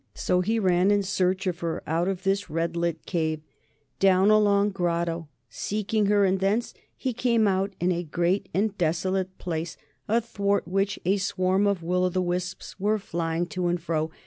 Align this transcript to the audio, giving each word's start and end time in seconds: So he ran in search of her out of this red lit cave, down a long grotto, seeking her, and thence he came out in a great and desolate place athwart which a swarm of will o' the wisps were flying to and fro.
So 0.15 0.41
he 0.41 0.57
ran 0.57 0.89
in 0.89 1.03
search 1.03 1.45
of 1.45 1.59
her 1.59 1.83
out 1.85 2.07
of 2.07 2.23
this 2.23 2.49
red 2.49 2.75
lit 2.75 3.05
cave, 3.05 3.41
down 3.99 4.31
a 4.31 4.39
long 4.39 4.71
grotto, 4.71 5.27
seeking 5.47 6.07
her, 6.07 6.25
and 6.25 6.39
thence 6.39 6.73
he 6.97 7.13
came 7.13 7.47
out 7.47 7.75
in 7.79 7.91
a 7.91 8.01
great 8.01 8.49
and 8.51 8.75
desolate 8.79 9.37
place 9.37 9.77
athwart 10.07 10.67
which 10.67 10.97
a 11.05 11.17
swarm 11.17 11.67
of 11.67 11.83
will 11.83 12.03
o' 12.03 12.09
the 12.09 12.19
wisps 12.19 12.79
were 12.79 12.97
flying 12.97 13.45
to 13.49 13.67
and 13.67 13.79
fro. 13.79 14.09